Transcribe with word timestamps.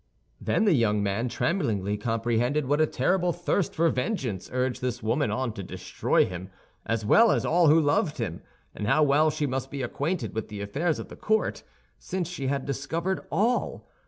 Then 0.41 0.65
the 0.65 0.73
young 0.73 1.03
man 1.03 1.29
tremblingly 1.29 1.95
comprehended 1.95 2.65
what 2.65 2.81
a 2.81 2.87
terrible 2.87 3.31
thirst 3.31 3.75
for 3.75 3.87
vengeance 3.89 4.49
urged 4.51 4.81
this 4.81 5.03
woman 5.03 5.29
on 5.29 5.53
to 5.53 5.61
destroy 5.61 6.25
him, 6.25 6.49
as 6.87 7.05
well 7.05 7.29
as 7.29 7.45
all 7.45 7.67
who 7.67 7.79
loved 7.79 8.17
him, 8.17 8.41
and 8.73 8.87
how 8.87 9.03
well 9.03 9.29
she 9.29 9.45
must 9.45 9.69
be 9.69 9.83
acquainted 9.83 10.33
with 10.33 10.47
the 10.47 10.59
affairs 10.59 10.97
of 10.97 11.09
the 11.09 11.15
court, 11.15 11.61
since 11.99 12.27
she 12.27 12.47
had 12.47 12.65
discovered 12.65 13.23
all. 13.31 13.87